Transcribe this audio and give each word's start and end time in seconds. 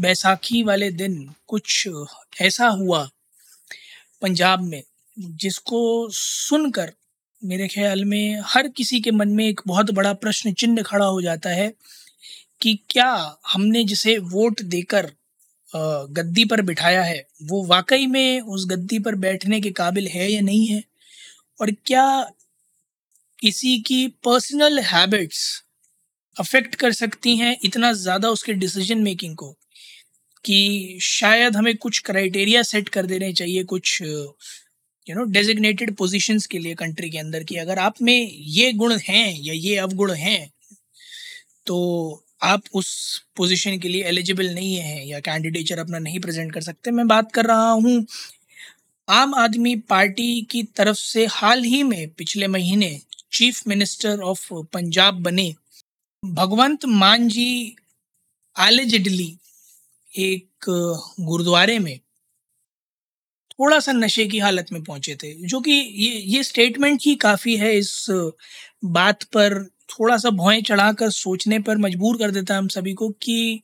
बैसाखी 0.00 0.62
वाले 0.62 0.90
दिन 0.92 1.14
कुछ 1.48 1.88
ऐसा 2.42 2.66
हुआ 2.68 3.08
पंजाब 4.22 4.62
में, 4.62 4.82
जिसको 5.16 6.08
सुनकर 6.12 6.92
मेरे 7.42 7.68
ख्याल 7.68 8.04
में 8.04 8.40
हर 8.44 8.68
किसी 8.68 9.00
के 9.00 9.10
मन 9.10 9.28
में 9.28 9.46
एक 9.46 9.60
बहुत 9.66 9.90
बड़ा 9.90 10.12
प्रश्न 10.14 10.52
चिन्ह 10.52 10.82
खड़ा 10.82 11.06
हो 11.06 11.20
जाता 11.22 11.50
है 11.50 11.72
कि 12.62 12.74
क्या 12.90 13.10
हमने 13.48 13.84
जिसे 13.84 14.16
वोट 14.18 14.62
देकर 14.64 15.10
गद्दी 15.72 16.44
पर 16.44 16.60
बिठाया 16.62 17.02
है, 17.02 17.26
वो 17.42 17.64
वाकई 17.66 18.06
में 18.06 18.40
उस 18.40 18.66
गद्दी 18.70 18.98
पर 18.98 19.14
बैठने 19.16 19.60
के 19.60 19.70
काबिल 19.72 20.06
है 20.08 20.30
या 20.32 20.40
नहीं 20.40 20.66
है? 20.66 20.82
और 21.60 21.70
क्या 21.86 22.06
किसी 23.38 23.78
की 23.78 24.06
पर्सनल 24.24 24.78
हैबिट्स 24.82 25.42
अफेक्ट 26.36 26.74
कर 26.74 26.92
सकती 26.92 27.36
हैं 27.36 27.56
इतना 27.64 27.92
ज़्यादा 27.94 28.28
उसके 28.30 28.52
डिसीज़न 28.54 29.02
मेकिंग 29.02 29.36
को? 29.36 29.54
कि 30.44 30.98
शायद 31.02 31.56
हमें 31.56 31.76
कुछ 31.76 31.98
क्राइटेरिया 31.98 32.62
सेट 32.62 32.88
कर 32.88 33.06
देने 33.06 33.32
चाहिए 33.32 33.64
कुछ 33.64 34.00
यू 34.02 35.14
नो 35.14 35.24
डेजिग्नेटेड 35.32 35.94
पोजीशंस 35.96 36.46
के 36.46 36.58
लिए 36.58 36.74
कंट्री 36.74 37.10
के 37.10 37.18
अंदर 37.18 37.44
कि 37.44 37.56
अगर 37.56 37.78
आप 37.78 38.02
में 38.02 38.30
ये 38.30 38.72
गुण 38.72 38.96
हैं 38.98 39.26
या 39.40 39.54
ये 39.54 39.76
अवगुण 39.78 40.12
हैं 40.14 40.52
तो 41.66 41.76
आप 42.42 42.62
उस 42.74 42.88
पोजीशन 43.36 43.78
के 43.78 43.88
लिए 43.88 44.04
एलिजिबल 44.04 44.48
नहीं 44.54 44.74
हैं 44.76 45.04
या 45.06 45.20
कैंडिडेचर 45.20 45.78
अपना 45.78 45.98
नहीं 45.98 46.20
प्रेजेंट 46.20 46.52
कर 46.54 46.60
सकते। 46.60 46.90
मैं 46.90 47.06
बात 47.08 47.30
कर 47.32 47.46
रहा 47.46 47.70
हूँ, 47.70 48.04
आम 49.08 49.34
आदमी 49.34 49.74
पार्टी 49.88 50.42
की 50.50 50.62
तरफ़ 50.76 50.96
से 50.96 51.26
हाल 51.30 51.62
ही 51.64 51.82
में 51.82 52.08
पिछले 52.08 52.46
महीने 52.48 52.98
चीफ 53.32 53.62
मिनिस्टर 53.68 54.20
ऑफ़ 54.22 54.52
पंजाब 54.72 55.22
बने, 55.22 55.54
भगवंत 56.22 56.84
मान 56.86 57.28
जी 57.28 57.76
एलिजिडली 58.56 59.36
एक 60.14 60.64
गुरुद्वारे 61.20 61.78
में 61.78 61.98
थोड़ा 63.50 63.78
सा 63.80 63.92
नशे 63.92 64.26
की 64.26 64.38
हालत 64.38 64.66
में 64.72 64.82
पहुँचे 64.84 65.14
थे, 65.16 65.34
जो 65.46 65.60
कि 65.60 65.72
ये 65.72 66.10
ये 66.10 66.42
स्टेटमेंट 66.42 67.00
ही 67.02 67.14
काफ़ी 67.14 67.56
है 67.56 67.76
इस 67.78 68.06
बात 68.84 69.22
पर 69.22 69.64
थोड़ा 69.90 70.16
सा 70.16 70.30
भौएँ 70.30 70.62
चढ़ाकर 70.62 71.10
सोचने 71.10 71.58
पर 71.58 71.76
मजबूर 71.76 72.18
कर 72.18 72.30
देता 72.30 72.54
है 72.54 72.58
हम 72.58 72.68
सभी 72.68 72.92
को 72.94 73.08
कि 73.08 73.62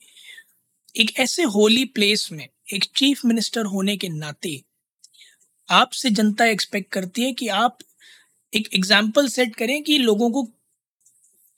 एक 0.95 1.19
ऐसे 1.19 1.43
होली 1.43 1.85
प्लेस 1.85 2.29
में 2.31 2.47
एक 2.73 2.83
चीफ 2.95 3.25
मिनिस्टर 3.25 3.65
होने 3.65 3.97
के 3.97 4.09
नाते 4.09 4.61
आपसे 5.69 6.09
जनता 6.09 6.45
एक्सपेक्ट 6.45 6.91
करती 6.93 7.21
है 7.21 7.33
कि 7.33 7.47
आप 7.47 7.77
एक 8.53 8.69
एग्ज़ाम्पल 8.73 9.27
सेट 9.27 9.55
करें 9.55 9.83
कि 9.83 9.97
लोगों 9.97 10.31
को 10.31 10.43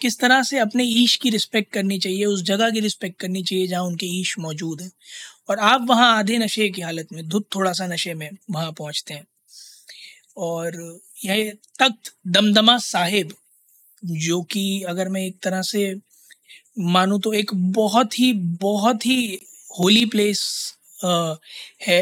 किस 0.04 0.20
तरह 0.20 0.42
से 0.44 0.60
अपने 0.60 0.84
ईश 0.84 1.16
की 1.16 1.30
रिस्पेक्ट 1.30 1.72
करनी 1.74 2.00
चाहिए, 2.00 2.26
उस 2.26 2.44
जगह 2.44 2.70
की 2.70 2.80
रिस्पेक्ट 2.80 3.20
करनी 3.20 3.44
चाहिए 3.44 3.68
जहाँ 3.68 3.84
उनके 3.84 4.06
ईश 4.20 4.36
मौजूद 4.40 4.82
हैं। 4.82 4.92
और 5.50 5.60
आप 5.60 5.86
वहाँ 5.90 6.18
आधे 6.18 6.38
नशे 6.38 6.70
की 6.70 6.82
हालत 6.82 7.08
में, 7.14 7.28
धुत 7.28 7.48
थोड़ा 7.56 7.72
सा 7.74 7.88
नशे 7.88 8.14
में 8.14 8.30
वहाँ 8.52 8.72
पहुँचते 8.72 9.14
हैं। 9.14 9.26
और 10.38 11.00
यह 11.26 11.52
तख्त 11.80 12.14
दमदमा 12.28 12.78
साहिब, 12.78 13.34
जो 14.04 14.42
कि 14.42 14.82
अगर 14.84 15.10
मैं 15.10 15.22
एक 15.22 15.38
तरह 15.44 15.62
से 15.62 15.94
मानूँ 16.80 17.20
तो 17.22 17.34
एक 17.34 17.52
बहुत 17.54 18.20
ही 18.20 18.32
बहुत 18.62 19.06
ही 19.06 19.40
होली 19.72 20.06
प्लेस 20.06 20.42
है। 21.88 22.02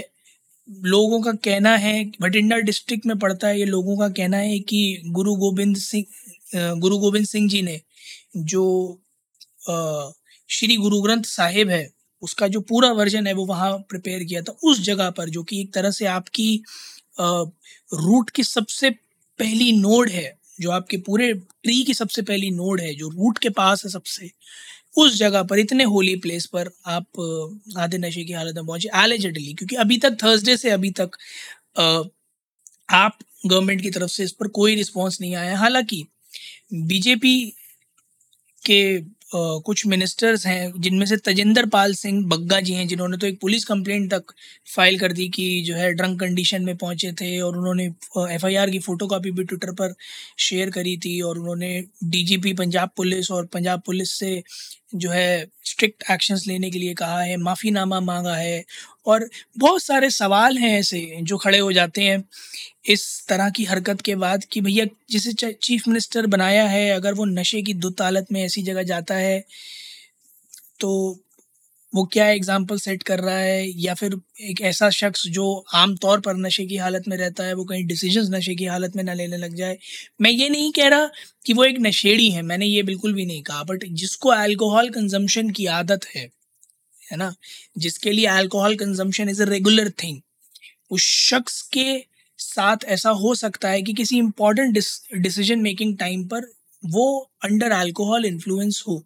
लोगों 0.70 1.22
का 1.22 1.32
कहना 1.46 1.76
है, 1.78 2.04
भटिंडा 2.22 2.58
डिस्ट्रिक्ट 2.58 3.06
में 3.06 3.18
पड़ता 3.20 3.48
है, 3.48 3.60
ये 3.60 3.66
लोगों 3.66 3.98
का 3.98 4.10
कहना 4.10 4.38
है 4.38 4.60
कि 4.60 5.02
गुरु 5.08 5.36
गोविंद 5.36 5.78
सिंह 5.78 6.06
गुरु 6.56 6.98
गोविंद 6.98 7.26
सिंह 7.28 7.50
जी 7.50 7.62
ने, 7.62 7.80
जो 8.38 9.02
श्री 10.50 10.76
गुरु 10.78 11.02
ग्रंथ 11.02 11.24
साहिब 11.24 11.70
है, 11.70 11.90
उसका 12.24 12.48
जो 12.48 12.60
पूरा 12.62 12.92
वर्जन 12.92 13.28
है, 13.28 13.34
वो 13.34 13.46
वहाँ 13.46 13.72
प्रिपेयर 13.90 14.24
किया 14.24 14.42
था, 14.42 14.56
उस 14.64 14.82
जगह 14.82 15.10
पर, 15.10 15.30
जो 15.30 15.44
कि 15.44 15.62
एक 15.62 15.74
तरह 15.74 15.92
से 15.92 16.06
आपकी 16.08 16.64
रूट 17.20 18.30
की 18.30 18.44
सबसे 18.44 18.90
पहली 19.40 19.72
नोड 19.72 20.10
है, 20.10 20.38
जो 20.60 20.72
आपके 20.72 20.98
पूरे 20.98 21.34
ट्री 21.34 21.82
की 21.84 21.94
सबसे 21.94 22.22
पहली 22.22 22.52
नोड 22.52 22.82
है, 22.82 22.94
जो 22.96 23.10
रूट 23.10 23.38
के 23.38 23.50
पास 23.52 23.84
है 23.86 23.92
सबसे, 23.92 24.30
उस 24.98 25.18
जगह 25.18 25.44
पर, 25.44 25.60
इतने 25.60 25.84
होली 25.84 26.16
प्लेस 26.16 26.46
पर 26.46 26.70
आप 26.88 27.20
आधे 27.78 27.98
नशे 27.98 28.24
की 28.24 28.34
हालत 28.34 28.56
में 28.56 28.66
पहुँचे 28.66 28.90
एलिजिडली 28.96 29.54
क्योंकि 29.54 29.76
अभी 29.76 29.98
तक 29.98 30.18
थर्सडे 30.24 30.58
से 30.58 30.70
अभी 30.70 30.92
तक 31.00 31.18
आप 32.90 33.18
गवर्नमेंट 33.46 33.82
की 33.82 33.90
तरफ़ 33.90 34.10
से 34.12 34.24
इस 34.24 34.32
पर 34.32 34.48
कोई 34.58 34.76
रिस्पांस 34.76 35.18
नहीं 35.22 35.36
आया 35.36 35.58
हालाँकि 35.58 36.06
बीजेपी 36.74 37.36
के 38.64 38.82
Uh, 39.32 39.62
कुछ 39.66 39.86
मिनिस्टर्स 39.88 40.46
हैं 40.48 40.82
जिनमें 40.82 41.06
से 41.06 41.18
तजेंद्र 41.18 41.66
पाल 41.66 41.94
सिंह 41.94 42.22
बग्गा 42.26 42.60
जी 42.60 42.74
हैं 42.74 42.88
जिन्होंने 42.88 43.18
तो 43.18 43.28
एक 43.28 43.40
पुलिस 43.42 43.66
कंप्लेंट 43.66 44.10
तक 44.14 44.34
फ़ाइल 44.76 45.00
कर 45.00 45.12
दी 45.12 45.28
कि 45.30 45.46
जो 45.62 45.76
है 45.76 45.92
ड्रंक 45.94 46.20
कंडीशन 46.20 46.64
में 46.64 46.76
पहुँचे 46.78 47.12
थे 47.12 47.40
और 47.40 47.58
उन्होंने 47.58 47.86
एफआईआर 48.36 48.70
की 48.70 48.80
फ़ोटो 48.80 49.08
कापी 49.08 49.32
भी 49.32 49.44
ट्विटर 49.44 49.72
पर 49.72 49.94
शेयर 50.40 50.70
करी 50.70 50.98
थी 50.98 51.20
और 51.22 51.40
उन्होंने 51.40 51.72
डीजीपी 52.04 52.54
पंजाब 52.54 52.90
पुलिस 52.98 53.32
और 53.32 53.46
पंजाब 53.46 53.82
पुलिस 53.86 54.12
से 54.12 54.44
जो 54.96 55.10
है 55.10 55.48
स्ट्रिक्ट 55.64 56.04
एक्शंस 56.12 56.48
लेने 56.48 56.70
के 56.72 56.80
लिए 56.80 56.94
कहा 56.94 57.22
है, 57.22 57.38
माफ़ीनामा 57.38 58.00
मांगा 58.00 58.36
है 58.36 58.64
और 59.06 59.30
बहुत 59.58 59.84
सारे 59.84 60.10
सवाल 60.10 60.58
हैं 60.58 60.80
ऐसे 60.80 61.18
जो 61.22 61.38
खड़े 61.38 61.60
हो 61.60 61.72
जाते 61.74 62.04
हैं। 62.04 62.24
इस 62.86 63.26
तरह 63.28 63.50
की 63.50 63.64
हरकत 63.64 64.02
के 64.02 64.16
बाद 64.16 64.44
कि 64.44 64.62
भैया, 64.62 64.86
जिसे 65.12 65.54
चीफ 65.54 65.88
मिनिस्टर 65.88 66.28
बनाया 66.28 66.68
है, 66.68 66.90
अगर 66.92 67.14
वो 67.14 67.26
नशे 67.26 67.62
की 67.62 67.74
दुत 67.76 68.02
में 68.32 68.44
ऐसी 68.44 68.64
जगह 68.64 68.84
जाता 68.84 69.16
है 69.16 69.44
तो 70.80 71.20
वो 71.94 72.04
क्या 72.14 72.28
एग्ज़ाम्पल 72.32 72.78
सेट 72.80 73.04
कर 73.04 73.20
रहा 73.20 73.38
है? 73.38 73.68
या 73.82 73.94
फिर 73.94 74.16
एक 74.44 74.62
ऐसा 74.64 74.90
शख्स 74.92 75.26
जो 75.30 75.46
आम 75.76 75.96
तौर 75.98 76.20
पर 76.22 76.36
नशे 76.38 76.66
की 76.66 76.78
हालत 76.78 77.08
में 77.08 77.16
रहता 77.18 77.44
है, 77.44 77.54
वो 77.54 77.64
कहीं 77.66 77.86
डिसीजंस 77.88 78.30
नशे 78.32 78.56
की 78.56 78.66
हालत 78.66 78.96
में 78.96 79.04
ना 79.04 79.14
लेने 79.14 79.38
लग 79.38 79.56
जाए। 79.56 79.78
मैं 80.22 80.32
ये 80.32 80.50
नहीं 80.50 80.72
कह 80.74 80.88
रहा 80.90 81.10
कि 81.46 81.54
वो 81.54 81.64
एक 81.66 81.80
नशेड़ी 81.82 82.30
है, 82.32 82.42
मैंने 82.44 82.66
ये 82.68 82.84
बिल्कुल 82.84 83.14
भी 83.14 83.26
नहीं 83.26 83.42
कहा 83.44 83.64
बट 83.66 83.86
जिसको 83.94 84.30
अल्कोहल 84.32 84.90
कंजम्पशन 84.92 85.50
की 85.52 85.66
आदत 85.76 86.06
है 86.16 86.30
है 87.04 87.18
ना? 87.18 87.34
जिसके 87.78 88.12
लिए 88.12 88.26
alcohol 88.30 88.76
consumption 88.78 89.30
is 89.30 89.42
a 89.44 89.46
regular 89.48 89.90
thing 90.04 90.20
उस 90.92 91.04
शख्स 91.04 91.62
के 91.74 91.86
साथ 92.40 92.86
ऐसा 92.90 93.10
हो 93.18 93.34
सकता 93.36 93.70
है 93.70 93.82
कि 93.82 93.94
किसी 93.94 94.18
इम्पोर्टेंट 94.18 94.74
डिसीज़न 95.18 95.60
मेकिंग 95.62 95.98
टाइम 95.98 96.24
पर 96.28 96.52
वो 96.84 97.06
अंडर 97.46 97.72
अल्कोहल 97.74 98.26
इन्फ्लुएंस 98.26 98.84
हो। 98.88 99.04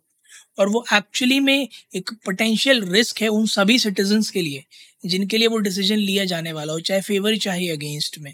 और 0.59 0.69
वो 0.69 0.85
एक्चुअली 0.93 1.39
में 1.39 1.67
एक 1.95 2.11
पोटेंशियल 2.25 2.81
रिस्क 2.91 3.21
है 3.21 3.27
उन 3.29 3.45
सभी 3.55 3.77
सिटीजन्स 3.79 4.29
के 4.29 4.41
लिए 4.41 4.63
जिनके 5.05 5.37
लिए 5.37 5.47
वो 5.47 5.57
डिसीज़न 5.67 5.97
लिया 5.97 6.25
जाने 6.25 6.53
वाला 6.53 6.73
हो 6.73 6.79
चाहे 6.79 7.01
फेवर 7.01 7.37
चाहे 7.37 7.69
अगेंस्ट 7.69 8.19
में। 8.19 8.33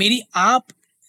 मेरी 0.00 0.20
आप 0.36 0.66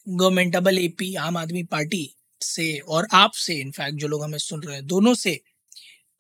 गवर्नमेंटेबल 0.08 0.78
एपी 0.80 1.14
आम 1.26 1.38
आदमी 1.38 1.64
पार्टी 1.74 2.04
से 2.42 2.66
और 2.96 3.08
आप 3.14 3.32
से 3.36 3.54
इनफैक्ट 3.62 3.98
जो 4.00 4.08
लोग 4.08 4.24
हमें 4.24 4.38
सुन 4.38 4.64
रहे 4.64 4.76
हैं 4.76 4.86
दोनों 4.88 5.14
से 5.16 5.34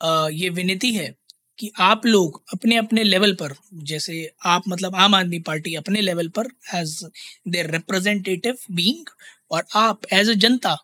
अ, 0.01 0.27
ये 0.31 0.49
विनती 0.49 0.91
है 0.93 1.13
कि 1.59 1.71
आप 1.81 2.05
लोग 2.05 2.41
अपने 2.53 2.77
अपने 2.77 3.03
लेवल 3.03 3.33
पर 3.41 3.53
जैसे 3.91 4.15
आप 4.45 4.63
मतलब 4.69 4.95
आम 4.95 5.15
आदमी 5.15 5.39
पार्टी 5.49 5.75
अपने 5.75 6.01
लेवल 6.01 6.27
पर 6.39 6.47
एज 6.75 6.99
देयर 7.47 7.71
रिप्रेजेंटेटिव 7.71 8.57
बीइंग 8.71 9.07
और 9.51 9.65
आप 9.75 10.05
एज 10.13 10.29
अ 10.29 10.33
जनता 10.45 10.77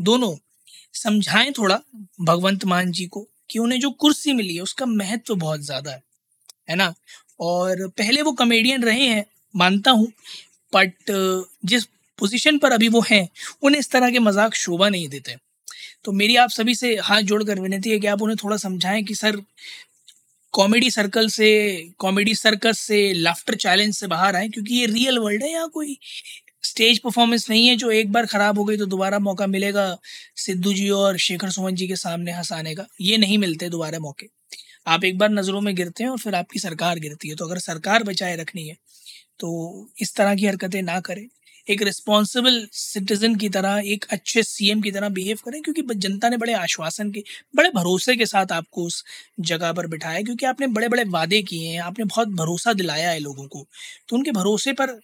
दोनों 0.00 0.34
समझाएँ 0.94 1.52
थोड़ा 1.52 1.80
भगवंत 2.20 2.64
मान 2.66 2.92
जी 2.92 3.06
को 3.06 3.26
कि 3.50 3.58
उन्हें 3.58 3.80
जो 3.80 3.90
कुर्सी 3.92 4.32
मिली 4.32 4.54
है, 4.54 4.62
उसका 4.62 4.86
महत्व 4.86 5.34
बहुत 5.36 5.60
ज़्यादा 5.62 5.90
है 5.90 6.02
है 6.70 6.76
ना? 6.76 6.92
और 7.40 7.86
पहले 7.90 8.22
वो 8.22 8.32
कॉमेडियन 8.34 8.82
रहे 8.84 9.04
हैं, 9.04 9.24
मानता 9.54 9.90
हूँ 9.90 10.12
बट 10.72 11.12
जिस 11.64 11.84
पोजीशन 12.18 12.58
पर 12.58 12.72
अभी 12.72 12.88
वो 12.88 13.04
हैं, 13.10 13.28
उन्हें 13.62 13.78
इस 13.80 13.90
तरह 13.90 14.10
के 14.10 14.18
मज़ाक 14.20 14.54
शोभा 14.56 14.88
नहीं 14.88 15.08
देते। 15.08 15.36
तो 16.04 16.12
मेरी 16.12 16.36
आप 16.36 16.50
सभी 16.50 16.74
से 16.74 16.94
हाथ 17.02 17.22
जोड़कर 17.22 17.60
विनती 17.60 17.90
है 17.90 17.98
कि 17.98 18.06
आप 18.06 18.22
उन्हें 18.22 18.36
थोड़ा 18.42 18.56
समझाएँ 18.58 19.02
कि 19.04 19.14
सर 19.14 19.40
कॉमेडी 20.54 20.90
सर्कल 20.90 21.28
से 21.30 21.48
कॉमेडी 21.98 22.34
सर्कस 22.34 22.78
से 22.80 23.12
लाफ्टर 23.14 23.54
चैलेंज 23.56 23.94
से 23.94 24.06
बाहर 24.06 24.36
आए, 24.36 24.48
क्योंकि 24.48 24.74
ये 24.74 24.86
रियल 24.86 25.18
वर्ल्ड 25.18 25.42
है 25.42 25.50
यहाँ 25.52 25.68
कोई 25.70 25.96
स्टेज 26.62 26.98
परफॉर्मेंस 27.00 27.48
नहीं 27.50 27.66
है, 27.66 27.76
जो 27.76 27.90
एक 27.92 28.12
बार 28.12 28.26
खराब 28.26 28.58
हो 28.58 28.64
गई 28.64 28.76
तो 28.76 28.86
दोबारा 28.86 29.18
मौका 29.20 29.46
मिलेगा 29.48 29.96
सिद्धू 30.38 30.72
जी 30.74 30.88
और 30.92 31.16
शेखर 31.18 31.50
सुमन 31.50 31.74
जी 31.74 31.88
के 31.88 31.96
सामने 31.98 32.32
हंसाने 32.32 32.74
का। 32.74 32.86
ये 33.02 33.16
नहीं 33.18 33.38
मिलते 33.38 33.68
दोबारा 33.70 33.98
मौके। 34.00 34.26
आप 34.86 35.04
एक 35.04 35.18
बार 35.18 35.30
नज़रों 35.30 35.60
में 35.60 35.74
गिरते 35.76 36.04
हैं 36.04 36.10
और 36.10 36.18
फिर 36.18 36.34
आपकी 36.34 36.58
सरकार 36.60 36.98
गिरती 36.98 37.28
है। 37.28 37.34
तो 37.36 37.46
अगर 37.46 37.58
सरकार 37.60 38.02
बचाए 38.04 38.36
रखनी 38.36 38.68
है 38.68 38.76
तो 39.40 39.50
इस 39.98 40.14
तरह 40.16 40.34
की 40.34 40.46
हरकतें 40.46 40.82
ना 40.82 41.00
करें। 41.00 41.26
एक 41.66 41.82
रिस्पॉन्सिबल 41.82 42.66
सिटीजन 42.72 43.34
की 43.36 43.48
तरह, 43.48 43.80
एक 43.84 44.04
अच्छे 44.10 44.42
सीएम 44.42 44.80
की 44.80 44.90
तरह 44.90 45.08
बिहेव 45.10 45.38
करें, 45.44 45.60
क्योंकि 45.62 45.82
जनता 45.96 46.28
ने 46.28 46.36
बड़े 46.36 46.52
आश्वासन 46.54 47.10
के, 47.12 47.22
बड़े 47.54 47.70
भरोसे 47.70 48.16
के 48.16 48.26
साथ 48.26 48.52
आपको 48.52 48.84
उस 48.84 49.04
जगह 49.42 49.72
पर 49.72 49.86
बिठाया 49.86 50.22
क्योंकि 50.22 50.46
आपने 50.46 50.66
बड़े 50.68 50.88
बड़े 50.88 51.04
वादे 51.08 51.42
किए 51.42 51.68
हैं, 51.68 51.80
आपने 51.80 52.04
बहुत 52.06 52.28
भरोसा 52.30 52.72
दिलाया 52.74 53.10
है 53.10 53.18
लोगों 53.20 53.46
को। 53.48 53.66
तो 54.08 54.16
उनके 54.16 54.30
भरोसे 54.32 54.72
पर 54.72 54.98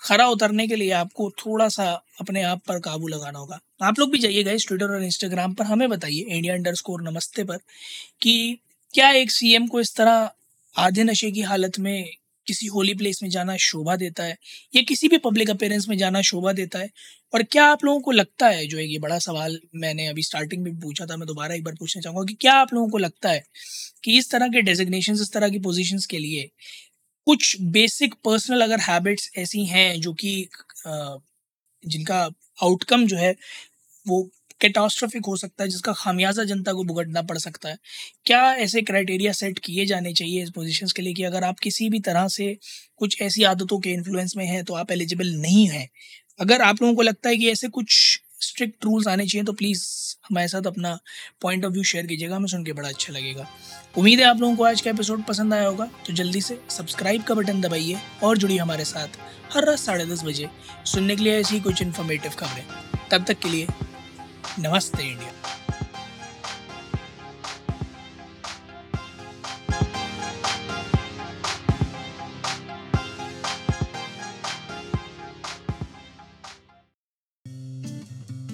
खरा 0.00 0.26
उतरने 0.28 0.66
के 0.68 0.76
लिए 0.76 0.90
आपको 0.92 1.30
थोड़ा 1.38 1.68
सा 1.68 1.84
अपने 2.20 2.42
आप 2.42 2.62
पर 2.68 2.78
काबू 2.80 3.08
लगाना 3.08 3.38
होगा। 3.38 3.60
आप 3.82 3.98
लोग 3.98 4.10
भी 4.12 4.18
जाइएगा 4.18 4.52
इस 4.52 4.66
ट्विटर 4.68 4.94
और 4.94 5.02
इंस्टाग्राम 5.04 5.54
पर, 5.54 5.64
हमें 5.64 5.88
बताइए 5.88 6.24
इंडिया 6.28 6.54
अंडर 6.54 6.74
स्कोर 6.74 7.02
नमस्ते 7.02 7.44
पर 7.44 7.58
कि 8.22 8.58
क्या 8.94 9.10
एक 9.12 9.30
सीएम 9.30 9.66
को 9.66 9.80
इस 9.80 9.94
तरह 9.96 10.30
आधे 10.74 11.04
नशे 11.04 11.30
की 11.30 11.40
हालत 11.42 11.78
में 11.78 12.10
किसी 12.46 12.66
होली 12.66 12.94
प्लेस 12.94 13.22
में 13.22 13.28
जाना 13.30 13.56
शोभा 13.56 13.94
देता 13.96 14.24
है 14.24 14.36
या 14.76 14.82
किसी 14.82 15.08
भी 15.08 15.18
पब्लिक 15.18 15.50
अपेयरेंस 15.50 15.88
में 15.88 15.96
जाना 15.98 16.20
शोभा 16.22 16.52
देता 16.52 16.78
है? 16.78 16.90
और 17.34 17.42
क्या 17.42 17.64
आप 17.64 17.84
लोगों 17.84 18.00
को 18.00 18.10
लगता 18.10 18.48
है, 18.48 18.66
जो 18.66 18.78
एक 18.78 18.90
ये 18.90 18.98
बड़ा 18.98 19.18
सवाल 19.18 19.58
मैंने 19.74 20.06
अभी 20.06 20.22
स्टार्टिंग 20.22 20.62
में 20.62 20.78
पूछा 20.80 21.06
था, 21.06 21.16
मैं 21.16 21.26
दोबारा 21.26 21.54
एक 21.54 21.64
बार 21.64 21.74
पूछना 21.74 22.02
चाहूँगा 22.02 22.24
कि 22.24 22.34
क्या 22.34 22.54
आप 22.54 22.72
लोगों 22.74 22.88
को 22.88 22.98
लगता 22.98 23.30
है 23.30 23.44
कि 24.04 24.18
इस 24.18 24.30
तरह 24.30 24.48
के 24.48 24.60
डेजिग्नेशन 24.62 25.14
इस 25.14 25.32
तरह 25.32 25.48
की 25.48 25.58
पोजिशन 25.58 25.98
के 26.10 26.18
लिए 26.18 26.50
कुछ 27.28 27.56
बेसिक 27.72 28.14
पर्सनल 28.24 28.62
अगर 28.62 28.80
हैबिट्स 28.82 29.30
ऐसी 29.38 29.64
हैं 29.66 30.00
जो 30.00 30.12
कि 30.14 30.32
जिनका 31.84 32.18
आउटकम 32.58 33.06
जो 33.06 33.16
है, 33.16 33.34
वो 34.06 34.22
कैटास्ट्रॉफिक 34.60 35.26
हो 35.26 35.36
सकता 35.36 35.64
है, 35.64 35.70
जिसका 35.70 35.92
खामियाजा 35.94 36.44
जनता 36.44 36.72
को 36.72 36.84
भुगतना 36.84 37.22
पड़ 37.24 37.38
सकता 37.38 37.68
है। 37.68 37.78
क्या 38.26 38.42
ऐसे 38.56 38.82
क्राइटेरिया 38.82 39.32
सेट 39.34 39.58
किए 39.58 39.86
जाने 39.86 40.12
चाहिए 40.14 40.42
इस 40.42 40.50
पोजीशंस 40.50 40.92
के 40.92 41.02
लिए 41.02 41.14
कि 41.14 41.22
अगर 41.24 41.44
आप 41.44 41.58
किसी 41.60 41.88
भी 41.90 42.00
तरह 42.00 42.28
से 42.30 42.56
कुछ 42.98 43.20
ऐसी 43.22 43.44
आदतों 43.44 43.78
के 43.80 43.90
इन्फ्लुएंस 43.90 44.36
में 44.36 44.46
हैं 44.46 44.64
तो 44.64 44.74
आप 44.74 44.90
एलिजिबल 44.92 45.34
नहीं 45.36 45.66
हैं? 45.68 45.88
अगर 46.40 46.62
आप 46.62 46.82
लोगों 46.82 46.94
को 46.96 47.02
लगता 47.02 47.30
है 47.30 47.36
कि 47.36 47.50
ऐसे 47.50 47.68
कुछ 47.70 48.20
स्ट्रिक्ट 48.40 48.84
रूल्स 48.84 49.08
आने 49.08 49.26
चाहिए 49.26 49.44
तो 49.44 49.52
प्लीज़ 49.52 49.82
हमारे 50.28 50.48
साथ 50.48 50.66
अपना 50.66 50.98
पॉइंट 51.42 51.64
ऑफ़ 51.64 51.72
व्यू 51.72 51.82
शेयर 51.82 52.06
कीजिएगा, 52.06 52.36
हमें 52.36 52.46
सुन 52.46 52.64
के 52.64 52.72
बड़ा 52.72 52.88
अच्छा 52.88 53.12
लगेगा। 53.12 53.46
उम्मीद 53.98 54.20
है 54.20 54.26
आप 54.26 54.40
लोगों 54.40 54.56
को 54.56 54.64
आज 54.64 54.80
का 54.80 54.90
एपिसोड 54.90 55.24
पसंद 55.24 55.54
आया 55.54 55.66
होगा 55.66 55.88
तो 56.06 56.12
जल्दी 56.12 56.40
से 56.40 56.60
सब्सक्राइब 56.70 57.22
का 57.22 57.34
बटन 57.34 57.60
दबाइए 57.60 58.00
और 58.22 58.38
जुड़िए 58.38 58.58
हमारे 58.58 58.84
साथ 58.84 59.18
हर 59.54 59.64
रात 59.64 59.78
साढ़े 59.78 60.06
दस 60.06 60.24
बजे 60.24 60.48
सुनने 60.86 61.16
के 61.16 61.22
लिए 61.22 61.38
ऐसी 61.40 61.60
कुछ 61.60 61.82
इन्फॉर्मेटिव 61.82 62.32
खबरें। 62.38 62.64
तब 63.10 63.24
तक 63.24 63.38
के 63.38 63.48
लिए 63.48 63.66
नमस्ते 64.58 65.02
इंडिया। 65.02 65.32